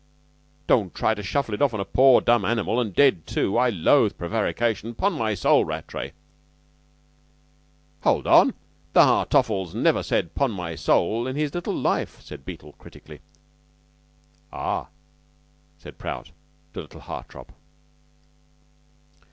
"Don't 0.65 0.95
try 0.95 1.13
to 1.13 1.21
shuffle 1.21 1.53
it 1.53 1.61
off 1.61 1.75
on 1.75 1.79
a 1.79 1.85
poor 1.85 2.21
dumb 2.21 2.43
animal, 2.43 2.79
and 2.81 2.91
dead, 2.95 3.27
too. 3.27 3.55
I 3.55 3.69
loathe 3.69 4.17
prevarication. 4.17 4.95
'Pon 4.95 5.13
my 5.13 5.35
soul, 5.35 5.63
Rattray" 5.63 6.13
"Hold 8.03 8.25
on. 8.25 8.55
The 8.93 9.03
Hartoffles 9.03 9.75
never 9.75 10.01
said 10.01 10.33
'Pon 10.33 10.49
my 10.53 10.73
soul' 10.73 11.27
in 11.27 11.35
all 11.35 11.39
his 11.39 11.53
little 11.53 11.75
life," 11.75 12.19
said 12.19 12.45
Beetle 12.45 12.73
critically. 12.79 13.19
("Ah!" 14.51 14.87
said 15.77 15.99
Prout 15.99 16.31
to 16.73 16.81
little 16.81 17.01
Hartopp.) 17.01 17.51